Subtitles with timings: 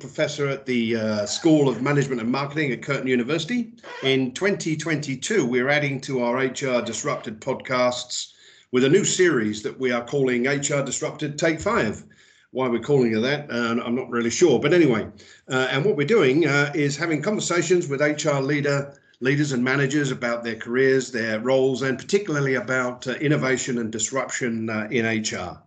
[0.00, 3.72] Professor at the uh, School of Management and Marketing at Curtin University.
[4.02, 8.32] In 2022, we're adding to our HR Disrupted podcasts
[8.72, 12.02] with a new series that we are calling HR Disrupted Take Five.
[12.50, 14.58] Why we're calling it that, uh, I'm not really sure.
[14.58, 15.06] But anyway,
[15.48, 20.10] uh, and what we're doing uh, is having conversations with HR leader leaders and managers
[20.10, 25.62] about their careers, their roles, and particularly about uh, innovation and disruption uh, in HR.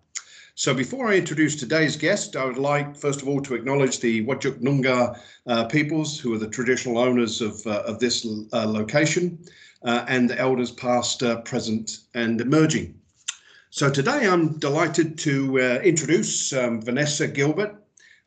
[0.56, 4.24] So before I introduce today's guest, I would like, first of all, to acknowledge the
[4.24, 8.24] Whadjuk Noongar uh, peoples, who are the traditional owners of, uh, of this
[8.54, 9.40] uh, location,
[9.84, 12.94] uh, and the elders past, uh, present, and emerging.
[13.72, 17.76] So today I'm delighted to uh, introduce um, Vanessa Gilbert.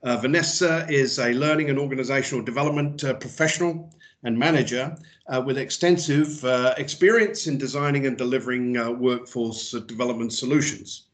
[0.02, 3.92] Vanessa is a learning and organizational development professional
[4.24, 4.96] and manager
[5.44, 6.44] with extensive
[6.76, 11.05] experience in designing and delivering workforce development solutions.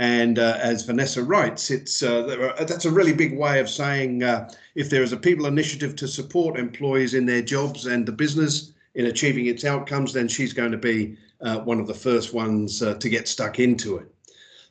[0.00, 4.50] And uh, as Vanessa writes, it's uh, that's a really big way of saying uh,
[4.74, 8.72] if there is a people initiative to support employees in their jobs and the business
[8.94, 12.82] in achieving its outcomes, then she's going to be uh, one of the first ones
[12.82, 14.10] uh, to get stuck into it.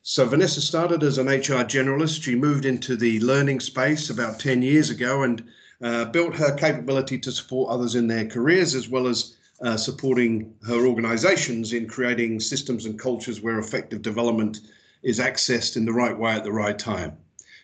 [0.02, 2.24] So Vanessa started as an HR generalist.
[2.24, 5.44] She moved into the learning space about 10 years ago and
[5.84, 9.36] uh, built her capability to support others in their careers as well as
[9.76, 14.62] supporting her organizations in creating systems and cultures where effective development
[15.04, 17.18] is accessed in the right way at the right time.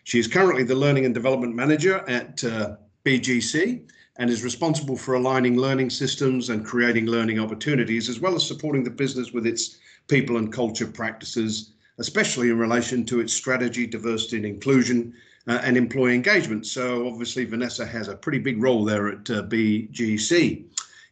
[0.04, 3.82] She is currently the Learning and Development Manager at uh, BGC
[4.18, 8.84] and is responsible for aligning learning systems and creating learning opportunities, as well as supporting
[8.84, 9.78] the business with its
[10.08, 15.12] people and culture practices, especially in relation to its strategy, diversity and inclusion,
[15.48, 16.66] uh, and employee engagement.
[16.66, 20.64] So obviously Vanessa has a pretty big role there at uh, BGC.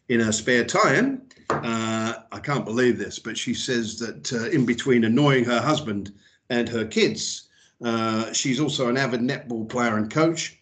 [0.08, 4.64] In her spare time, uh, I can't believe this, but she says that uh, in
[4.66, 6.12] between annoying her husband
[6.50, 7.48] and her kids,
[7.84, 10.58] uh, she's also an avid netball player and coach,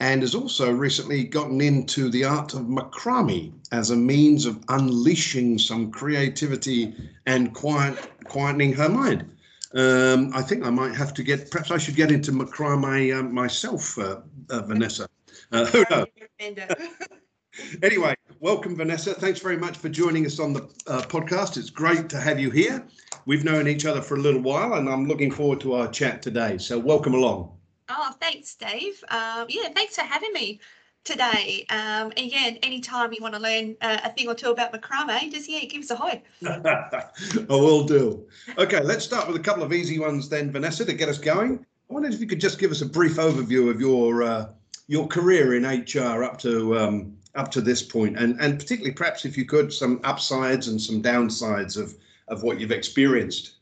[0.00, 5.58] and has also recently gotten into the art of macrame as a means of unleashing
[5.58, 6.94] some creativity
[7.26, 9.30] and quiet, quietening her mind.
[9.74, 13.22] Um, I think I might have to get, perhaps I should get into macrame uh,
[13.22, 14.20] myself, uh,
[14.50, 15.08] uh, Vanessa.
[15.50, 16.06] who knows?
[17.82, 19.14] anyway, welcome, Vanessa.
[19.14, 21.56] Thanks very much for joining us on the uh, podcast.
[21.56, 22.86] It's great to have you here.
[23.24, 26.20] We've known each other for a little while, and I'm looking forward to our chat
[26.20, 26.58] today.
[26.58, 27.56] So, welcome along.
[27.88, 29.02] Oh, thanks, Dave.
[29.08, 30.60] Um, yeah, thanks for having me
[31.04, 31.64] today.
[31.70, 35.32] Um, and yeah, anytime you want to learn uh, a thing or two about macrame,
[35.32, 36.22] just yeah, give us a hi.
[36.46, 38.28] I will do.
[38.58, 41.64] Okay, let's start with a couple of easy ones then, Vanessa, to get us going.
[41.88, 44.50] I wondered if you could just give us a brief overview of your uh,
[44.86, 49.24] your career in HR up to um, up to this point, and and particularly perhaps
[49.24, 51.94] if you could some upsides and some downsides of
[52.28, 53.54] of what you've experienced.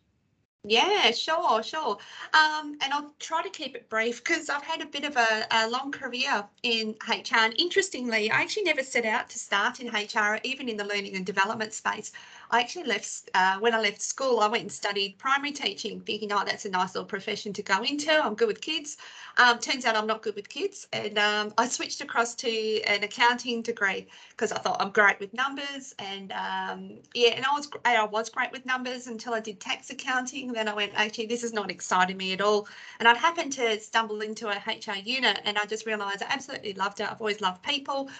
[0.64, 1.98] Yeah, sure, sure.
[2.34, 5.46] Um, and I'll try to keep it brief because I've had a bit of a,
[5.50, 7.38] a, long career in HR.
[7.38, 11.16] And interestingly, I actually never set out to start in HR, even in the learning
[11.16, 12.12] and development space.
[12.52, 16.30] I actually left, uh, when I left school, I went and studied primary teaching, thinking,
[16.32, 18.12] oh, that's a nice little profession to go into.
[18.12, 18.98] I'm good with kids.
[19.38, 20.86] Um, turns out I'm not good with kids.
[20.92, 25.32] And um, I switched across to an accounting degree because I thought I'm great with
[25.32, 25.94] numbers.
[25.98, 29.88] And um, yeah, and I was, I was great with numbers until I did tax
[29.88, 30.52] accounting.
[30.52, 32.68] Then I went, actually, this is not exciting me at all.
[32.98, 36.74] And I'd happened to stumble into a HR unit and I just realised I absolutely
[36.74, 37.10] loved it.
[37.10, 38.10] I've always loved people.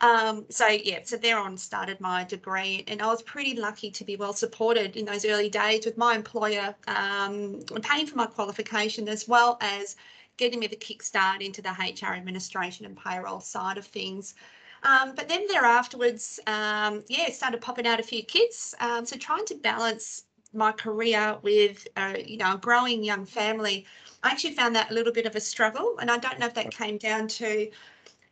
[0.00, 4.04] Um, so yeah, so there on started my degree, and I was pretty lucky to
[4.04, 9.08] be well supported in those early days with my employer um, paying for my qualification
[9.08, 9.96] as well as
[10.38, 14.34] getting me the kickstart into the HR administration and payroll side of things.
[14.82, 18.74] Um, but then there afterwards, um, yeah, started popping out a few kids.
[18.80, 20.24] Um, so trying to balance
[20.54, 23.86] my career with, uh, you know, a growing young family,
[24.22, 25.98] I actually found that a little bit of a struggle.
[26.00, 27.70] And I don't know if that came down to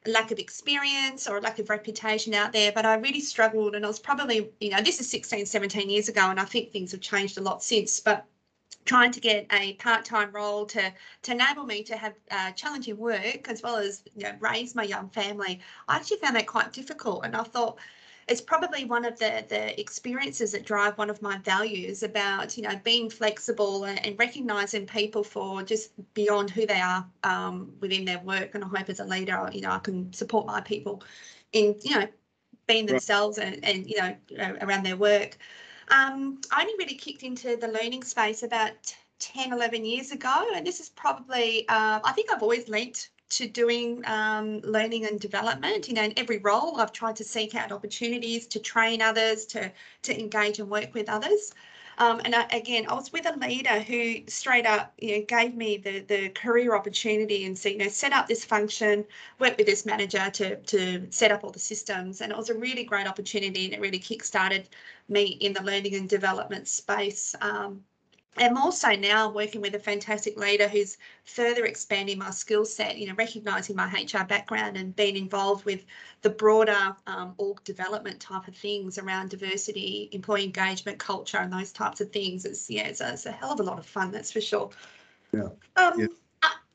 [0.09, 3.89] lack of experience or lack of reputation out there but i really struggled and i
[3.89, 7.01] was probably you know this is 16 17 years ago and i think things have
[7.01, 8.27] changed a lot since but
[8.85, 10.93] trying to get a part-time role to
[11.23, 14.83] to enable me to have uh, challenging work as well as you know raise my
[14.83, 17.77] young family i actually found that quite difficult and i thought
[18.29, 22.63] it's probably one of the the experiences that drive one of my values about you
[22.63, 28.05] know being flexible and, and recognizing people for just beyond who they are um, within
[28.05, 28.55] their work.
[28.55, 31.03] And i hope as a leader you know i can support my people
[31.53, 32.07] in you know
[32.67, 34.15] being themselves and, and you know
[34.61, 35.39] around their work.
[35.91, 40.49] Um, i only really kicked into the learning space about 10 11 years ago.
[40.55, 45.21] And this is probably uh, i think i've always linked to doing um, learning and
[45.21, 45.89] development.
[45.89, 49.71] You know, in every role, I've tried to seek out opportunities to train others, to
[50.03, 51.53] to engage and work with others.
[51.99, 55.57] Um, and I, again, I was with a leader who straight up, you know, gave
[55.57, 59.05] me the the career opportunity and said, you know, set up this function,
[59.41, 62.55] work with this manager to to set up all the systems, and it was a
[62.55, 64.69] really great opportunity, and it really kick-started
[65.09, 67.35] me in the learning and development space.
[67.41, 67.83] Um,
[68.39, 73.07] I'm also now working with a fantastic leader who's further expanding my skill set, you
[73.07, 75.85] know, recognising my HR background and being involved with
[76.23, 81.73] the broader um, org development type of things around diversity, employee engagement, culture, and those
[81.73, 82.45] types of things.
[82.45, 84.71] It's yeah, it's a, it's a hell of a lot of fun, that's for sure.
[85.33, 85.49] Yeah.
[85.77, 86.07] Um, yeah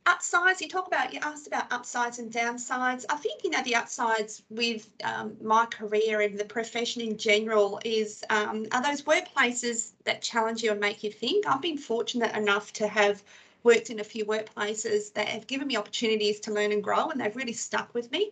[0.05, 3.05] upsides you talk about you asked about upsides and downsides.
[3.09, 7.79] I think you know the upsides with um, my career and the profession in general
[7.85, 11.47] is um, are those workplaces that challenge you and make you think.
[11.47, 13.23] I've been fortunate enough to have
[13.63, 17.21] worked in a few workplaces that have given me opportunities to learn and grow and
[17.21, 18.31] they've really stuck with me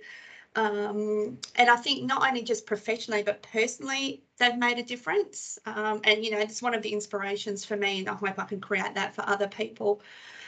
[0.56, 5.60] um, and I think not only just professionally but personally they've made a difference.
[5.66, 8.46] Um, and you know, it's one of the inspirations for me, and I hope I
[8.46, 10.02] can create that for other people.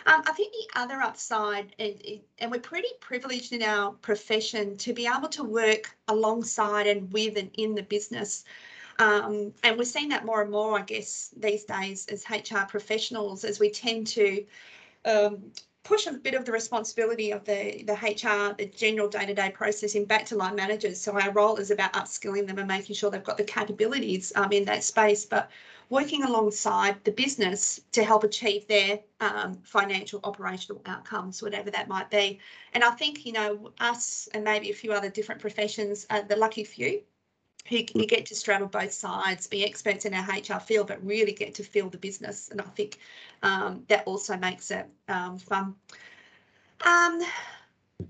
[0.05, 4.93] Um, I think the other upside, is, and we're pretty privileged in our profession to
[4.93, 8.43] be able to work alongside and with and in the business.
[8.99, 13.45] Um, and we're seeing that more and more, I guess, these days as HR professionals,
[13.45, 14.45] as we tend to
[15.05, 15.51] um,
[15.83, 20.25] push a bit of the responsibility of the, the HR, the general day-to-day processing back
[20.25, 20.99] to line managers.
[20.99, 24.51] So our role is about upskilling them and making sure they've got the capabilities um,
[24.53, 25.25] in that space.
[25.25, 25.49] But
[25.89, 32.09] working alongside the business to help achieve their um, financial operational outcomes, whatever that might
[32.09, 32.39] be.
[32.73, 36.37] And I think, you know, us and maybe a few other different professions are the
[36.37, 37.01] lucky few
[37.67, 41.55] who, get to straddle both sides, be experts in our HR field, but really get
[41.55, 42.49] to feel the business.
[42.49, 42.99] And I think
[43.41, 45.75] um, that also makes it um, fun.
[46.85, 47.21] Um,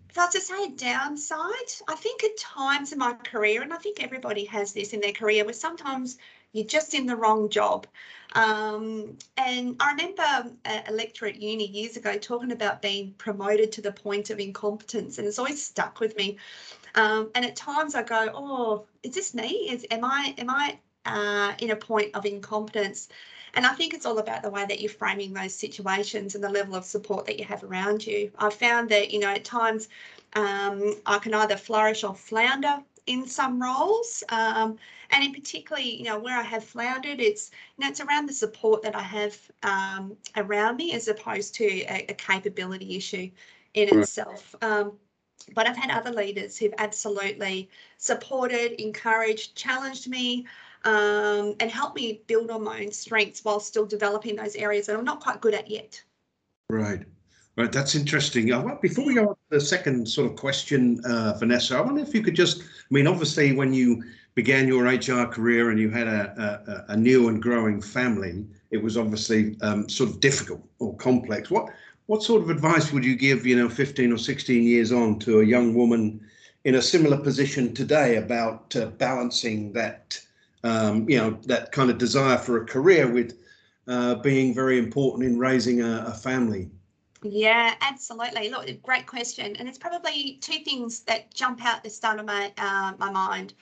[0.09, 3.73] if I was to say a downside, I think at times in my career, and
[3.73, 6.17] I think everybody has this in their career, where sometimes
[6.51, 7.87] you're just in the wrong job.
[8.33, 13.71] Um, and I remember a, a lecturer at uni years ago talking about being promoted
[13.73, 16.37] to the point of incompetence, and it's always stuck with me.
[16.95, 19.69] Um, and at times I go, "Oh, is this me?
[19.69, 23.09] Is am I am I uh, in a point of incompetence?"
[23.55, 26.49] And I think it's all about the way that you're framing those situations and the
[26.49, 28.31] level of support that you have around you.
[28.39, 29.89] I've found that you know at times
[30.33, 34.23] um, I can either flourish or flounder in some roles.
[34.29, 34.77] Um,
[35.11, 38.33] and in particularly, you know, where I have floundered, it's you know, it's around the
[38.33, 43.29] support that I have um, around me as opposed to a, a capability issue
[43.73, 43.99] in right.
[43.99, 44.55] itself.
[44.61, 44.93] Um,
[45.55, 50.45] but I've had other leaders who've absolutely supported, encouraged, challenged me,
[50.85, 54.97] um, and helped me build on my own strengths while still developing those areas that
[54.97, 56.01] I'm not quite good at yet.
[56.69, 57.03] Right.
[57.55, 58.51] Right, that's interesting.
[58.51, 62.01] Uh, before we go on to the second sort of question, uh, Vanessa, I wonder
[62.01, 64.03] if you could just, I mean, obviously when you
[64.33, 68.81] began your HR career and you had a, a, a new and growing family, it
[68.81, 71.51] was obviously um, sort of difficult or complex.
[71.51, 71.69] What
[72.07, 75.39] what sort of advice would you give, you know, 15 or 16 years on to
[75.39, 76.19] a young woman
[76.65, 80.19] in a similar position today about uh, balancing that,
[80.63, 83.37] um, you know, that kind of desire for a career with
[83.87, 86.69] uh, being very important in raising a, a family?
[87.21, 88.49] Yeah, absolutely.
[88.49, 89.55] Look, great question.
[89.55, 93.53] And it's probably two things that jump out the start of my uh, my mind.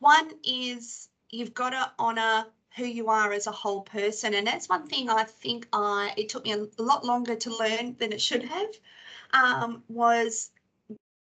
[0.00, 2.46] One is you've got to honour
[2.76, 6.28] who you are as a whole person, and that's one thing I think I it
[6.28, 8.70] took me a lot longer to learn than it should have.
[9.32, 10.50] Um, was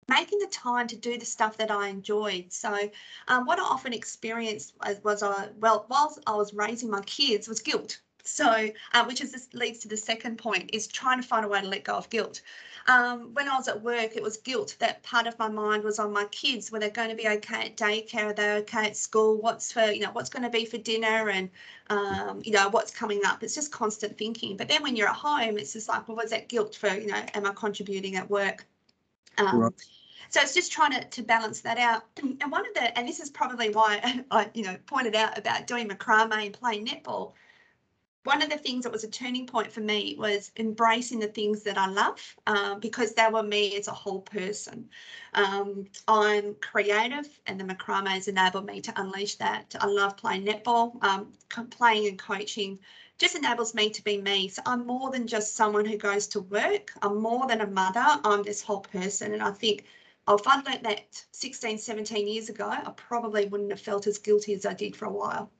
[0.08, 2.52] making the time to do the stuff that I enjoyed.
[2.52, 2.90] So,
[3.28, 7.48] um, what I often experienced was, was I well, whilst I was raising my kids,
[7.48, 11.26] was guilt so, uh, which is this leads to the second point is trying to
[11.26, 12.42] find a way to let go of guilt.
[12.86, 15.98] Um, when I was at work, it was guilt that part of my mind was
[15.98, 16.70] on my kids.
[16.70, 18.26] Were they going to be okay at daycare?
[18.26, 19.40] Are they okay at school?
[19.40, 21.50] What's for you know what's going to be for dinner and
[21.88, 23.42] um, you know what's coming up?
[23.42, 24.56] It's just constant thinking.
[24.56, 27.08] But then when you're at home, it's just like, well, was that guilt for you
[27.08, 28.64] know am I contributing at work?
[29.38, 29.72] Um, right.
[30.30, 32.04] So it's just trying to, to balance that out.
[32.40, 35.66] And one of the, and this is probably why I, you know, pointed out about
[35.66, 37.32] doing macrame and playing netball
[38.24, 41.62] one of the things that was a turning point for me was embracing the things
[41.62, 44.90] that I love um, because they were me as a whole person.
[45.34, 49.74] Um, I'm creative and the macrame has enabled me to unleash that.
[49.80, 51.32] I love playing netball, um,
[51.70, 52.78] playing and coaching
[53.18, 54.48] just enables me to be me.
[54.48, 56.92] So I'm more than just someone who goes to work.
[57.02, 58.04] I'm more than a mother.
[58.24, 59.34] I'm this whole person.
[59.34, 59.84] And I think
[60.28, 64.54] if I'd learnt that 16, 17 years ago, I probably wouldn't have felt as guilty
[64.54, 65.50] as I did for a while.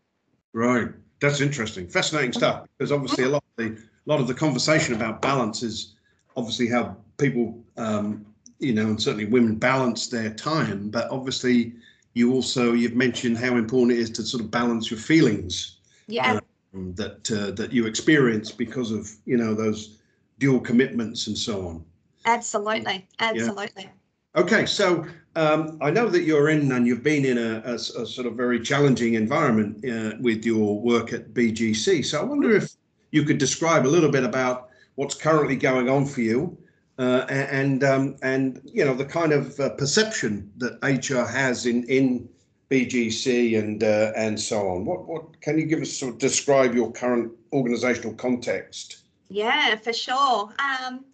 [0.53, 0.89] Right.
[1.21, 2.67] That's interesting, fascinating stuff.
[2.79, 5.95] Because obviously, a lot of the a lot of the conversation about balance is
[6.37, 8.25] obviously how people, um,
[8.59, 10.89] you know, and certainly women balance their time.
[10.89, 11.75] But obviously,
[12.15, 15.77] you also you've mentioned how important it is to sort of balance your feelings.
[16.07, 16.35] Yeah.
[16.35, 16.41] Uh,
[16.75, 19.99] um, that uh, that you experience because of you know those
[20.39, 21.85] dual commitments and so on.
[22.25, 23.85] Absolutely, absolutely.
[23.85, 23.91] Yeah.
[24.37, 28.07] Okay, so um, I know that you're in and you've been in a, a, a
[28.07, 32.05] sort of very challenging environment uh, with your work at BGC.
[32.05, 32.71] So I wonder if
[33.11, 36.57] you could describe a little bit about what's currently going on for you
[37.01, 41.85] uh, and um, and you know the kind of uh, perception that HR has in
[41.85, 42.29] in
[42.71, 44.85] BGC and uh, and so on.
[44.85, 49.05] What what can you give us sort of describe your current organisational context?
[49.31, 50.53] Yeah, for sure.
[50.59, 51.05] Um,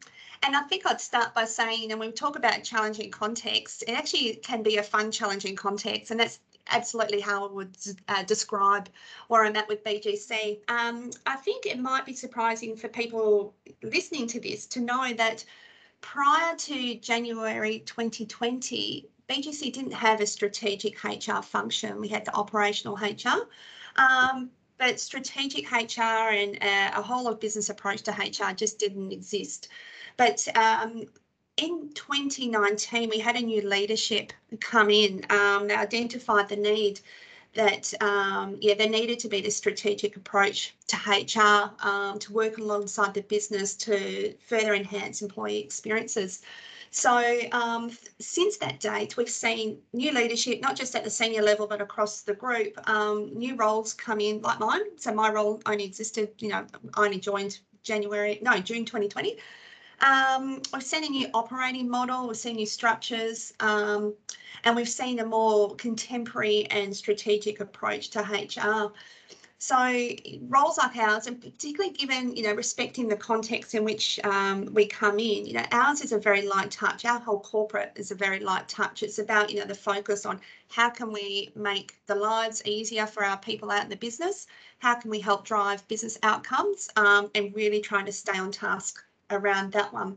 [0.42, 3.92] and I think I'd start by saying, and when we talk about challenging context, it
[3.92, 7.76] actually can be a fun, challenging context, and that's absolutely how I would
[8.08, 8.88] uh, describe
[9.28, 10.58] where I'm at with BGC.
[10.68, 15.44] Um, I think it might be surprising for people listening to this to know that
[16.00, 22.00] prior to January 2020, BGC didn't have a strategic HR function.
[22.00, 23.48] We had the operational HR.
[23.96, 29.10] Um, but strategic HR and uh, a whole of business approach to HR just didn't
[29.10, 29.68] exist.
[30.16, 31.04] But um,
[31.56, 35.24] in 2019, we had a new leadership come in.
[35.30, 37.00] Um, they identified the need
[37.54, 42.58] that um, yeah there needed to be this strategic approach to HR um, to work
[42.58, 46.42] alongside the business to further enhance employee experiences.
[46.90, 51.66] So um, since that date, we've seen new leadership, not just at the senior level,
[51.66, 52.78] but across the group.
[52.88, 54.96] Um, new roles come in, like mine.
[54.96, 59.36] So my role only existed, you know, I only joined January, no, June 2020.
[60.00, 64.14] Um, we've seen a new operating model, we've seen new structures, um,
[64.64, 68.92] and we've seen a more contemporary and strategic approach to HR.
[69.58, 70.10] So
[70.48, 74.86] roles like ours, and particularly given, you know, respecting the context in which um, we
[74.86, 77.06] come in, you know, ours is a very light touch.
[77.06, 79.02] Our whole corporate is a very light touch.
[79.02, 83.24] It's about, you know, the focus on how can we make the lives easier for
[83.24, 84.46] our people out in the business?
[84.78, 89.05] How can we help drive business outcomes um, and really trying to stay on task
[89.30, 90.16] around that one.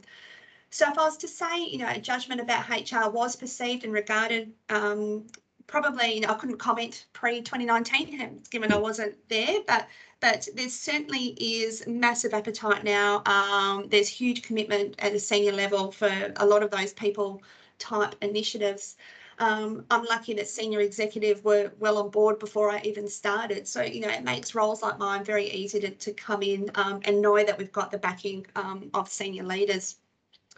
[0.71, 3.93] So if I was to say, you know, a judgment about HR was perceived and
[3.93, 5.25] regarded, um,
[5.65, 9.87] probably, you know, I couldn't comment pre 2019, given I wasn't there, but
[10.21, 13.23] but there certainly is massive appetite now.
[13.25, 17.41] Um, there's huge commitment at a senior level for a lot of those people
[17.77, 18.97] type initiatives.
[19.39, 23.67] Um, I'm lucky that senior executive were well on board before I even started.
[23.67, 26.99] So, you know, it makes roles like mine very easy to, to come in um,
[27.05, 29.95] and know that we've got the backing um, of senior leaders.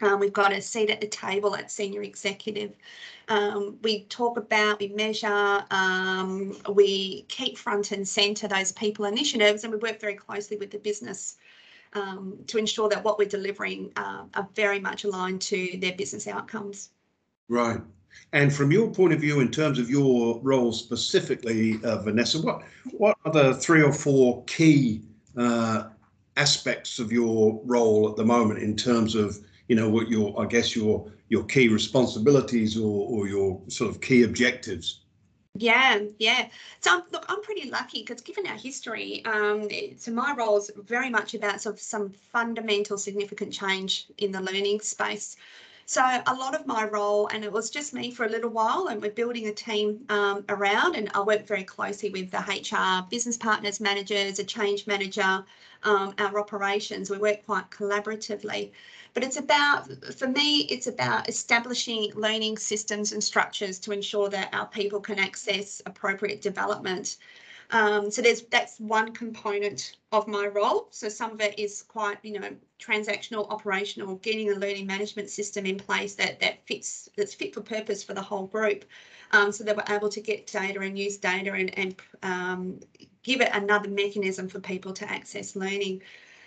[0.00, 2.74] Um, we've got a seat at the table at senior executive.
[3.28, 9.62] Um, we talk about, we measure, um, we keep front and centre those people initiatives,
[9.62, 11.36] and we work very closely with the business
[11.92, 16.26] um, to ensure that what we're delivering uh, are very much aligned to their business
[16.26, 16.90] outcomes.
[17.48, 17.80] Right.
[18.32, 22.62] And from your point of view, in terms of your role specifically, uh, Vanessa, what
[22.92, 25.02] what are the three or four key
[25.36, 25.88] uh,
[26.36, 29.38] aspects of your role at the moment in terms of
[29.68, 34.00] you know what your I guess your your key responsibilities or, or your sort of
[34.00, 35.00] key objectives?
[35.54, 36.48] Yeah, yeah.
[36.80, 41.10] So look, I'm pretty lucky because given our history, um, so my role is very
[41.10, 45.36] much about sort of some fundamental, significant change in the learning space.
[45.92, 48.86] So a lot of my role, and it was just me for a little while,
[48.86, 53.06] and we're building a team um, around, and I work very closely with the HR
[53.10, 55.44] business partners, managers, a change manager,
[55.82, 57.10] um, our operations.
[57.10, 58.70] We work quite collaboratively.
[59.12, 64.48] But it's about, for me, it's about establishing learning systems and structures to ensure that
[64.54, 67.16] our people can access appropriate development
[67.72, 70.88] um, so there's that's one component of my role.
[70.90, 75.64] So some of it is quite, you know, transactional, operational, getting a learning management system
[75.64, 78.84] in place that that fits that's fit for purpose for the whole group.
[79.32, 82.80] Um, so that we're able to get data and use data and, and um,
[83.22, 86.02] give it another mechanism for people to access learning.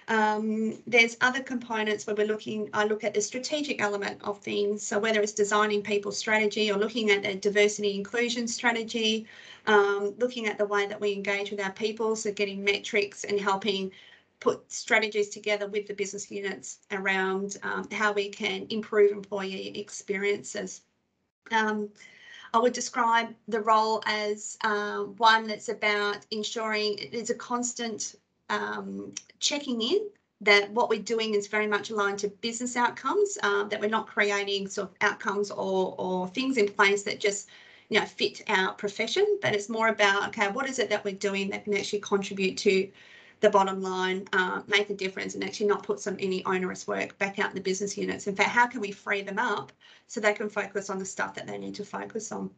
[0.07, 4.85] Um, there's other components where we're looking, I look at the strategic element of things.
[4.85, 9.25] So whether it's designing people's strategy or looking at a diversity inclusion strategy,
[9.65, 13.39] um, looking at the way that we engage with our people, so getting metrics and
[13.39, 13.91] helping
[14.39, 20.81] put strategies together with the business units around um, how we can improve employee experiences.
[21.51, 21.89] Um,
[22.53, 28.15] I would describe the role as uh, one that's about ensuring it's a constant
[28.49, 30.09] um, checking in
[30.41, 34.07] that what we're doing is very much aligned to business outcomes, uh, that we're not
[34.07, 37.49] creating sort of outcomes or, or things in place that just
[37.89, 41.13] you know fit our profession, but it's more about okay, what is it that we're
[41.13, 42.89] doing that can actually contribute to
[43.41, 47.17] the bottom line, uh, make a difference, and actually not put some any onerous work
[47.17, 48.27] back out in the business units.
[48.27, 49.71] In fact, how can we free them up
[50.07, 52.49] so they can focus on the stuff that they need to focus on?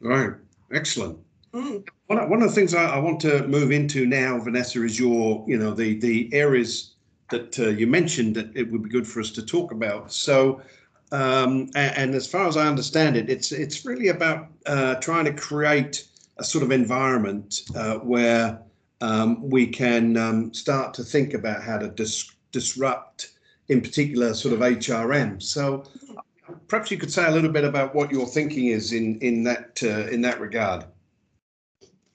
[0.00, 0.32] Right,
[0.72, 1.18] excellent.
[1.52, 1.86] Mm.
[2.06, 5.44] One, one of the things I, I, want to move into now, Vanessa, is your,
[5.48, 6.92] you know, the the areas
[7.30, 10.12] that uh, you mentioned that it would be good for us to talk about.
[10.12, 10.60] So,
[11.12, 15.24] um, and, and, as far as I understand it, it's it's really about uh, trying
[15.24, 16.06] to create
[16.38, 18.60] a sort of environment uh, where
[19.00, 23.32] um, we can um, start to think about how to dis- disrupt,
[23.68, 25.42] in particular, sort of HRM.
[25.42, 25.82] So,
[26.68, 29.80] perhaps you could say a little bit about what your thinking is in in that
[29.82, 30.84] uh, in that regard.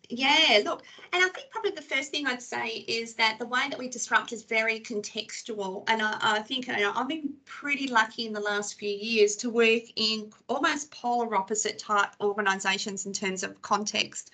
[0.10, 0.84] Yeah, look,
[1.14, 3.88] and I think probably the first thing I'd say is that the way that we
[3.88, 5.84] disrupt is very contextual.
[5.88, 9.36] And I, I think you know, I've been pretty lucky in the last few years
[9.38, 14.32] to work in almost polar opposite type organisations in terms of context.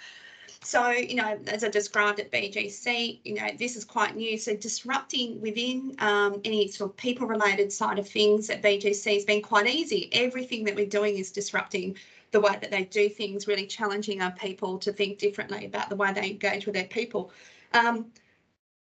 [0.64, 4.38] So, you know, as I described at BGC, you know, this is quite new.
[4.38, 9.26] So disrupting within um, any sort of people related side of things at BGC has
[9.26, 10.10] been quite easy.
[10.12, 11.98] Everything that we're doing is disrupting
[12.32, 15.96] the way that they do things, really challenging our people to think differently about the
[15.96, 17.32] way they engage with their people.
[17.74, 18.12] Um,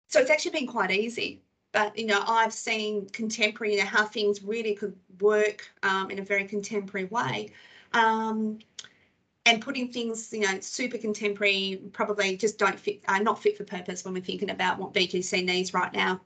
[0.08, 1.42] so it's actually been quite easy.
[1.72, 6.20] But you know, I've seen contemporary, you know, how things really could work um, in
[6.20, 7.52] a very contemporary way.
[7.94, 8.60] Um,
[9.46, 13.64] and putting things, you know, super contemporary probably just don't fit, are not fit for
[13.64, 16.22] purpose when we're thinking about what BGC needs right now.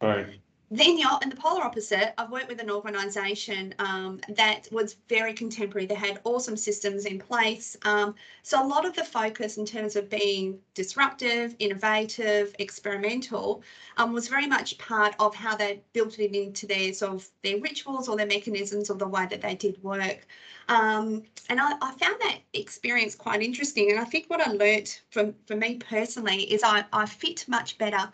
[0.00, 0.40] Right.
[0.72, 2.14] Then you're in the polar opposite.
[2.16, 5.86] I've worked with an organisation um, that was very contemporary.
[5.86, 7.76] They had awesome systems in place.
[7.82, 13.64] Um, so a lot of the focus in terms of being disruptive, innovative, experimental
[13.96, 17.58] um, was very much part of how they built it into their sort of their
[17.58, 20.24] rituals or their mechanisms or the way that they did work.
[20.68, 23.90] Um, and I, I, found that experience quite interesting.
[23.90, 27.76] And I think what I learnt from for me personally is I, I fit much
[27.76, 28.08] better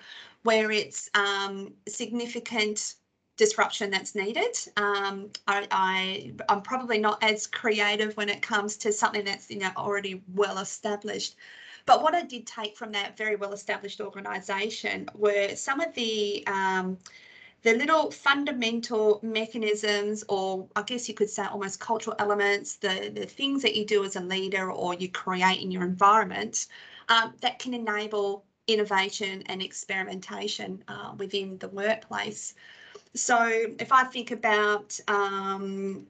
[0.47, 2.95] where it's um, significant
[3.37, 4.57] disruption that's needed.
[4.77, 9.71] Um, I, am probably not as creative when it comes to something that's you know
[9.77, 11.35] already well established.
[11.85, 16.47] But what I did take from that very well established organisation were some of the
[16.47, 16.97] um,
[17.63, 23.27] the little fundamental mechanisms, or I guess you could say almost cultural elements, the, the
[23.27, 26.69] things that you do as a leader or you create in your environment
[27.09, 32.55] um, that can enable innovation and experimentation uh, within the workplace.
[33.15, 36.07] So if I think about um,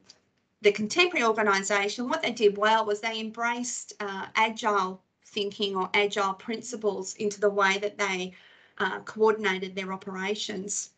[0.63, 6.35] the contemporary organisation, what they did well was they embraced uh, agile thinking or agile
[6.35, 8.33] principles into the way that they
[8.79, 10.91] uh, coordinated their operations.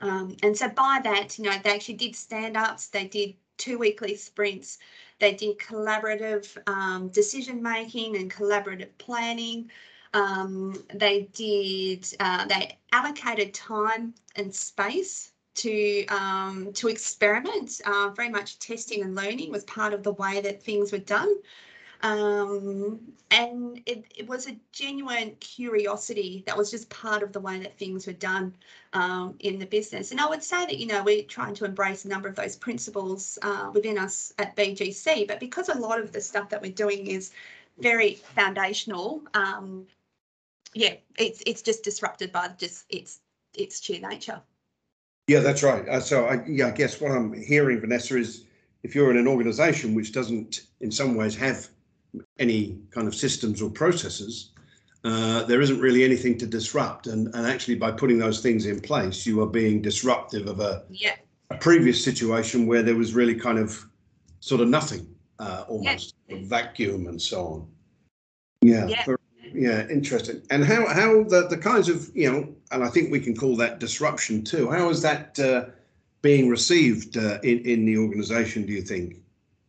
[0.00, 4.14] Um, and so by that, you know, they actually did stand-ups, they did two weekly
[4.14, 4.78] sprints,
[5.18, 9.70] they did collaborative um, decision making and collaborative planning.
[10.14, 17.80] Um, they did, uh, they allocated time and space to um, to experiment.
[17.84, 21.34] Uh, very much testing and learning was part of the way that things were done.
[22.02, 27.58] Um, and it, it, was a genuine curiosity that was just part of the way
[27.58, 28.54] that things were done
[28.92, 30.10] um, in the business.
[30.10, 32.54] And I would say that, you know, we're trying to embrace a number of those
[32.54, 36.70] principles uh, within us at BGC, but because a lot of the stuff that we're
[36.70, 37.32] doing is
[37.78, 39.86] very foundational, um,
[40.76, 43.20] yeah, it's it's just disrupted by just its
[43.54, 44.40] its sheer nature.
[45.26, 45.88] Yeah, that's right.
[45.88, 48.44] Uh, so I, yeah, I guess what I'm hearing, Vanessa, is
[48.82, 51.66] if you're in an organisation which doesn't, in some ways, have
[52.38, 54.52] any kind of systems or processes,
[55.02, 57.08] uh, there isn't really anything to disrupt.
[57.08, 60.84] And, and actually, by putting those things in place, you are being disruptive of a,
[60.90, 61.16] yeah.
[61.50, 63.84] a previous situation where there was really kind of
[64.40, 65.08] sort of nothing,
[65.40, 66.36] uh, almost yeah.
[66.42, 67.68] vacuum and so on.
[68.60, 69.16] Yeah, yeah.
[69.52, 70.42] Yeah, interesting.
[70.50, 73.56] And how how the the kinds of you know, and I think we can call
[73.56, 74.70] that disruption too.
[74.70, 75.66] How is that uh,
[76.22, 78.66] being received uh, in in the organisation?
[78.66, 79.16] Do you think?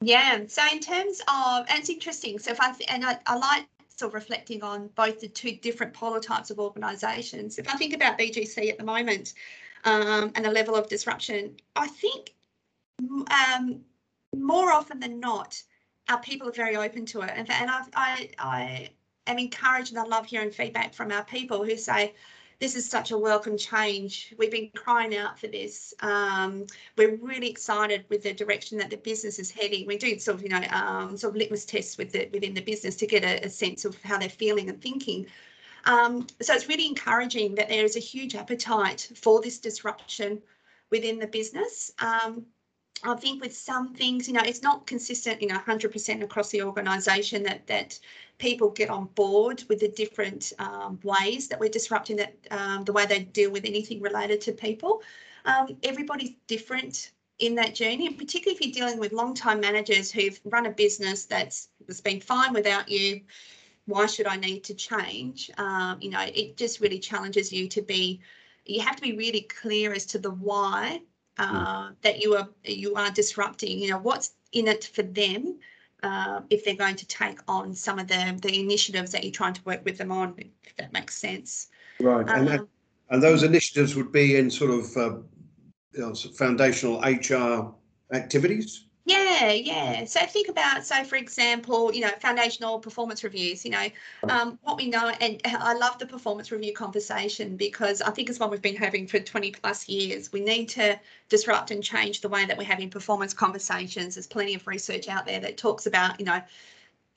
[0.02, 0.42] Yeah.
[0.48, 2.40] So in terms of, and it's interesting.
[2.40, 5.94] So if I and I, I like sort of reflecting on both the two different
[5.94, 7.58] polar types of organisations.
[7.58, 9.34] If I think about BGC at the moment
[9.86, 12.36] um, and the level of disruption, I think
[13.32, 13.82] um,
[14.36, 15.62] more often than not,
[16.10, 17.32] our people are very open to it.
[17.36, 18.90] And, and I, I, I
[19.28, 22.14] am encouraged and I love hearing feedback from our people who say,
[22.60, 24.34] this is such a welcome change.
[24.40, 25.94] We've been crying out for this.
[26.02, 26.66] Um,
[26.98, 29.86] we're really excited with the direction that the business is heading.
[29.86, 32.62] We do sort of, you know, um, sort of litmus tests with the, within the
[32.62, 35.28] business to get a, a sense of how they're feeling and thinking.
[35.86, 40.42] Um, so it's really encouraging that there is a huge appetite for this disruption
[40.90, 41.92] within the business.
[42.00, 42.46] Um,
[43.04, 46.64] I think with some things, you know, it's not consistent, you know, 100% across the
[46.64, 48.00] organisation that that
[48.40, 52.94] people get on board with the different um, ways that we're disrupting that um, the
[52.94, 55.02] way they deal with anything related to people.
[55.46, 60.40] Um, everybody's different in that journey, and particularly if you're dealing with long-time managers who've
[60.46, 63.22] run a business that's, that's been fine without you,
[63.86, 65.52] why should I need to change?
[65.58, 68.22] Um, you know, it just really challenges you to be,
[68.66, 71.02] you have to be really clear as to the why
[71.38, 71.96] uh, mm.
[72.02, 73.80] that you are you are disrupting.
[73.80, 75.60] You know, what's in it for them
[76.04, 79.54] uh, if they're going to take on some of the the initiatives that you're trying
[79.54, 81.68] to work with them on, if that makes sense.
[82.00, 82.70] Right, and that, um,
[83.10, 85.18] and those initiatives would be in sort of uh,
[85.94, 87.74] you know, foundational HR
[88.16, 88.87] activities.
[89.08, 90.04] Yeah, yeah.
[90.04, 93.88] So think about, so for example, you know, foundational performance reviews, you know,
[94.28, 98.38] um, what we know, and I love the performance review conversation because I think it's
[98.38, 100.34] one we've been having for 20 plus years.
[100.34, 104.16] We need to disrupt and change the way that we're having performance conversations.
[104.16, 106.42] There's plenty of research out there that talks about, you know,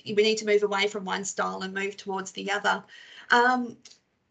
[0.07, 2.85] we need to move away from one style and move towards the other.
[3.31, 3.77] Um,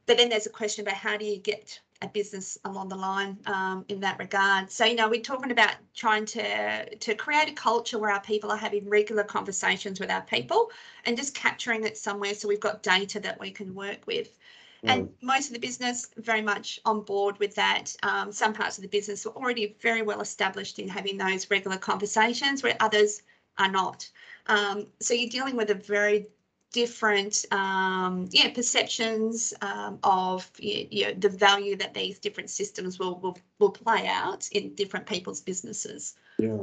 [0.05, 3.37] but then there's a question about how do you get a business along the line
[3.45, 4.71] um, in that regard.
[4.71, 8.51] So, you know, we're talking about trying to to create a culture where our people
[8.51, 10.71] are having regular conversations with our people
[11.05, 14.37] and just capturing it somewhere so we've got data that we can work with.
[14.83, 14.89] Mm.
[14.89, 17.93] And most of the business very much on board with that.
[18.03, 21.77] Um, some parts of the business are already very well established in having those regular
[21.77, 23.23] conversations where others
[23.57, 24.07] are not.
[24.47, 26.27] Um, so you're dealing with a very
[26.71, 33.19] different um, yeah perceptions um, of you know, the value that these different systems will,
[33.19, 36.15] will will play out in different people's businesses.
[36.37, 36.57] Yeah.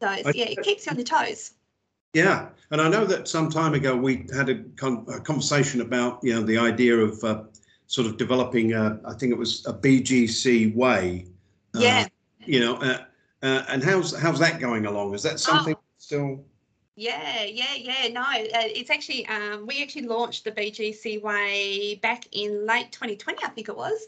[0.00, 1.52] So I, yeah, it keeps you on your toes.
[2.14, 6.18] Yeah, and I know that some time ago we had a, con- a conversation about
[6.22, 7.42] you know the idea of uh,
[7.86, 11.26] sort of developing a, I think it was a BGC way.
[11.74, 12.06] Uh, yeah.
[12.40, 13.04] You know, uh,
[13.42, 15.14] uh, and how's how's that going along?
[15.14, 15.82] Is that something oh.
[15.98, 16.44] still?
[17.00, 18.08] Yeah, yeah, yeah.
[18.12, 23.42] No, uh, it's actually um, we actually launched the BGC way back in late 2020,
[23.42, 24.06] I think it was.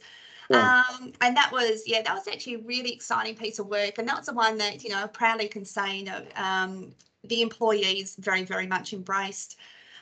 [0.51, 0.83] Yeah.
[0.91, 4.07] Um, and that was yeah, that was actually a really exciting piece of work, and
[4.07, 6.93] that was the one that you know proudly can say you know um,
[7.25, 9.57] the employees very very much embraced.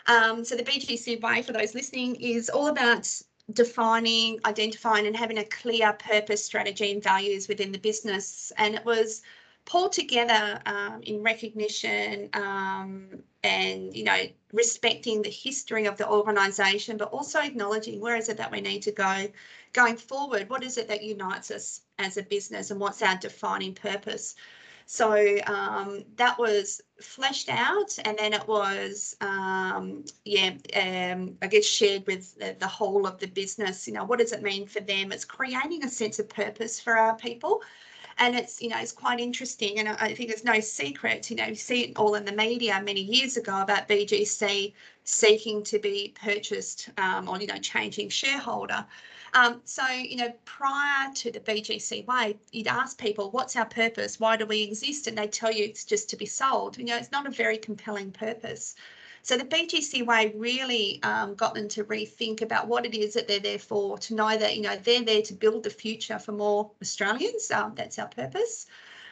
[0.08, 3.08] Um, so the BGC way, for those listening, is all about
[3.52, 8.50] defining, identifying, and having a clear purpose, strategy, and values within the business.
[8.58, 9.22] And it was
[9.64, 13.06] pulled together um, in recognition um,
[13.44, 14.18] and you know
[14.52, 18.82] respecting the history of the organisation, but also acknowledging where is it that we need
[18.82, 19.28] to go
[19.72, 20.48] going forward.
[20.50, 24.34] What is it that unites us as a business, and what's our defining purpose?
[24.86, 31.64] So um, that was fleshed out, and then it was, um, yeah, um, I guess
[31.64, 33.86] shared with the, the, whole of the business.
[33.86, 35.12] You know, what does it mean for them?
[35.12, 37.62] It's creating a sense of purpose for our people
[38.20, 41.54] and it's you know it's quite interesting and I think it's no secret you know
[41.54, 46.90] see it all in the media many years ago about BGC seeking to be purchased
[46.98, 48.86] um, or you know changing shareholder.
[49.32, 54.20] Um, so you know prior to the BGC way you'd ask people what's our purpose?
[54.20, 55.06] Why do we exist?
[55.06, 56.78] And they tell you it's just to be sold.
[56.78, 58.76] You know it's not a very compelling purpose
[59.22, 63.28] so the BGC way really um, got them to rethink about what it is that
[63.28, 66.32] they're there for, to know that, you know, they're there to build the future for
[66.32, 67.50] more Australians.
[67.50, 68.66] Um, that's our purpose.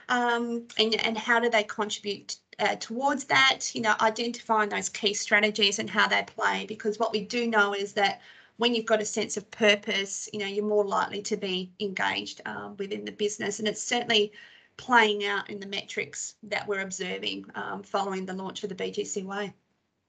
[0.09, 5.15] Um, and, and how do they contribute uh, towards that, you know, identifying those key
[5.15, 6.65] strategies and how they play.
[6.67, 8.21] Because what we do know is that
[8.57, 12.41] when you've got a sense of purpose, you know, you're more likely to be engaged
[12.47, 13.59] um, within the business.
[13.59, 14.33] And it's certainly
[14.77, 19.25] playing out in the metrics that we're observing um, following the launch of the BGC
[19.25, 19.53] Way.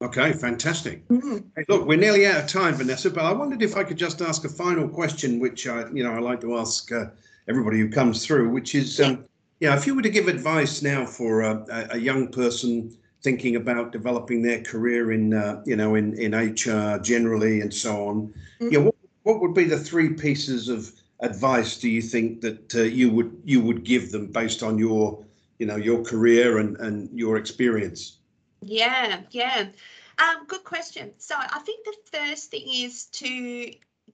[0.01, 1.05] Okay, fantastic.
[1.09, 1.37] Mm-hmm.
[1.57, 4.21] Hey, look, we're nearly out of time, Vanessa, but I wondered if I could just
[4.21, 7.07] ask a final question, which I, you know, I like to ask uh,
[7.49, 9.25] everybody who comes through, which is, um,
[9.59, 13.91] yeah, if you were to give advice now for a, a young person thinking about
[13.91, 18.69] developing their career in, uh, you know, in in HR generally and so on, mm-hmm.
[18.71, 22.83] yeah, what, what would be the three pieces of advice do you think that uh,
[22.83, 25.21] you would you would give them based on your,
[25.57, 28.18] you know, your career and and your experience?
[28.61, 29.69] Yeah, yeah.
[30.17, 31.13] Um, good question.
[31.17, 33.71] So I think the first thing is to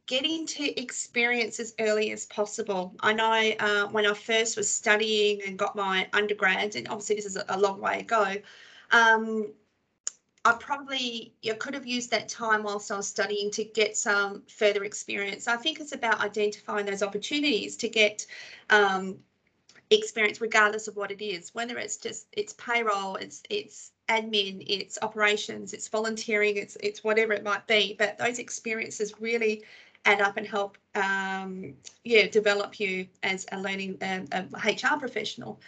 [0.07, 2.93] get into experience as early as possible.
[2.99, 7.25] I know uh, when I first was studying and got my undergrad, and obviously this
[7.25, 8.35] is a long way ago,
[8.91, 9.51] um,
[10.45, 14.43] I probably I could have used that time whilst I was studying to get some
[14.47, 15.47] further experience.
[15.47, 18.27] I think it's about identifying those opportunities to get
[18.69, 19.17] um,
[19.91, 24.97] experience regardless of what it is, whether it's just it's payroll, it's it's admin, it's
[25.01, 27.95] operations, it's volunteering, it's it's whatever it might be.
[27.97, 29.63] But those experiences really
[30.05, 35.59] add up and help, um, yeah, develop you as a learning um, a HR professional.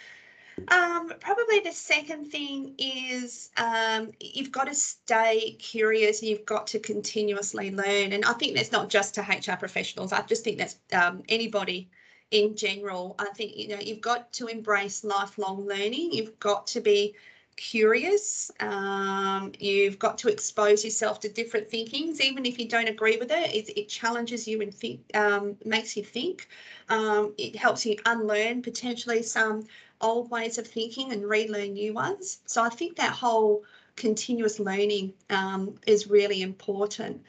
[0.69, 6.65] Um, probably the second thing is um, you've got to stay curious and you've got
[6.67, 8.11] to continuously learn.
[8.13, 10.11] And I think that's not just to HR professionals.
[10.11, 11.89] I just think that's um, anybody
[12.31, 13.15] in general.
[13.19, 16.11] I think you know you've got to embrace lifelong learning.
[16.13, 17.15] You've got to be
[17.57, 18.51] curious.
[18.59, 23.31] Um, you've got to expose yourself to different thinkings, even if you don't agree with
[23.31, 23.53] it.
[23.53, 26.47] It, it challenges you and think, um, makes you think.
[26.89, 29.65] Um, it helps you unlearn potentially some
[30.01, 32.39] old ways of thinking and relearn new ones.
[32.45, 33.63] So I think that whole
[33.95, 37.21] continuous learning um, is really important.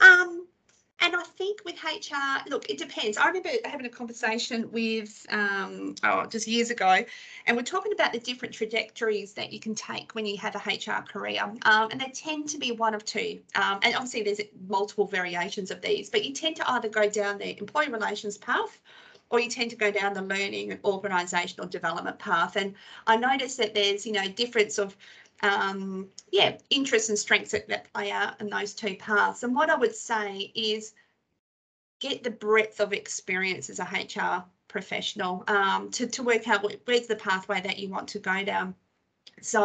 [0.00, 0.45] Um,
[1.00, 3.18] and I think with HR, look, it depends.
[3.18, 7.04] I remember having a conversation with, um, oh, just years ago,
[7.46, 10.58] and we're talking about the different trajectories that you can take when you have a
[10.58, 11.42] HR career.
[11.62, 13.40] Um, and they tend to be one of two.
[13.54, 17.38] Um, and obviously, there's multiple variations of these, but you tend to either go down
[17.38, 18.80] the employee relations path
[19.28, 22.56] or you tend to go down the learning and organisational development path.
[22.56, 22.74] And
[23.06, 24.96] I noticed that there's, you know, difference of
[25.42, 29.42] um, yeah, interests and strengths that, that play out in those two paths.
[29.42, 30.94] And what I would say is
[32.00, 37.06] get the breadth of experience as a HR professional um, to, to work out where's
[37.06, 38.74] the pathway that you want to go down.
[39.42, 39.64] So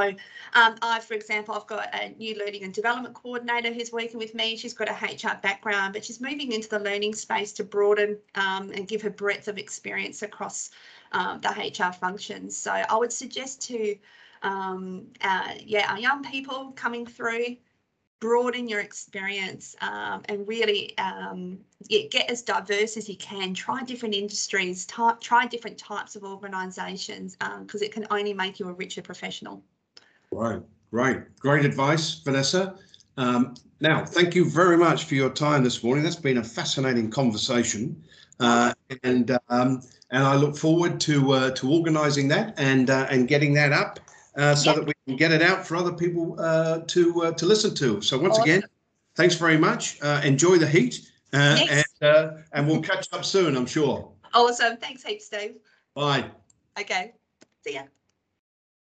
[0.54, 4.36] um, I, for example, I've got a new learning and development coordinator who's working with
[4.36, 4.58] me.
[4.58, 8.72] She's got a HR background, but she's moving into the learning space to broaden um,
[8.72, 10.72] and give her breadth of experience across
[11.14, 12.58] um, the HR functions.
[12.58, 13.96] So I would suggest to
[14.42, 17.58] um, uh, yeah, our young people coming through,
[18.20, 23.54] broaden your experience um, and really um, yeah, get as diverse as you can.
[23.54, 24.86] Try different industries,
[25.20, 29.64] try different types of organisations because um, it can only make you a richer professional.
[30.32, 31.24] Right, right.
[31.40, 32.76] Great advice, Vanessa.
[33.18, 36.04] Um, now, thank you very much for your time this morning.
[36.04, 38.02] That's been a fascinating conversation.
[38.40, 38.74] Uh,
[39.04, 43.54] and um, and I look forward to uh, to organising that and uh, and getting
[43.56, 44.00] that up
[44.36, 44.80] uh, so yep.
[44.80, 48.02] that we can get it out for other people uh, to uh, to listen to.
[48.02, 48.44] So once awesome.
[48.44, 48.64] again,
[49.16, 50.02] thanks very much.
[50.02, 53.56] Uh, enjoy the heat, uh, and uh, and we'll catch up soon.
[53.56, 54.12] I'm sure.
[54.34, 54.78] Awesome.
[54.78, 55.56] Thanks, heaps, Steve.
[55.94, 56.26] Bye.
[56.80, 57.14] Okay.
[57.64, 57.84] See ya.